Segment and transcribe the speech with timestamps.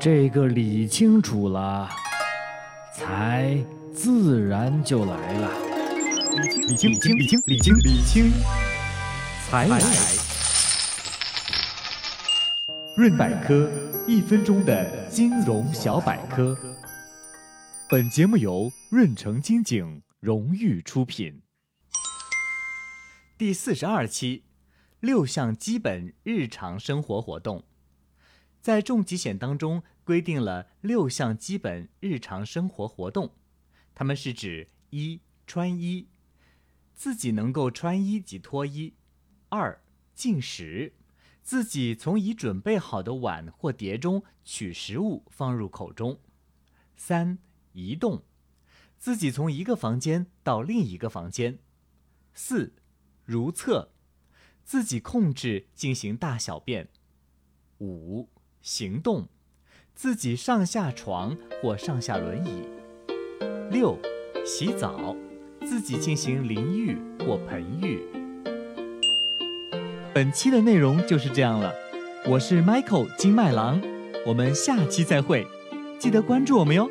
[0.00, 1.86] 这个理清楚了，
[2.94, 3.62] 财
[3.94, 5.50] 自然就来了。
[6.66, 8.32] 理清理清理清理清理清，
[9.46, 9.78] 财来。
[12.96, 13.70] 润百科，
[14.06, 16.56] 一分钟的金融小百科。
[17.90, 21.42] 本节目由润城金景荣誉出品。
[23.36, 24.44] 第四十二期，
[25.00, 27.62] 六项基本日常生活活动，
[28.60, 33.34] 在重疾险当中规定了六项基本日常生活活动，
[33.94, 36.08] 它们是指一穿衣，
[36.94, 38.94] 自己能够穿衣及脱衣；
[39.48, 39.82] 二
[40.14, 40.94] 进食，
[41.42, 46.16] 自己从已准备好的碗或碟中取食物放入口中；
[46.96, 47.38] 三
[47.72, 48.24] 移动，
[48.98, 51.58] 自己从一个房间到另一个房间；
[52.34, 52.74] 四。
[53.24, 53.92] 如厕，
[54.64, 56.86] 自己控制进行大小便；
[57.78, 58.28] 五
[58.62, 59.26] 行动，
[59.94, 62.68] 自己上下床或上下轮椅；
[63.70, 63.98] 六
[64.44, 65.16] 洗澡，
[65.64, 68.00] 自己进行淋浴或盆浴。
[70.12, 71.72] 本期的内容就是这样了，
[72.26, 73.80] 我是 Michael 金麦郎，
[74.26, 75.46] 我们下期再会，
[75.98, 76.90] 记得关注我们哟。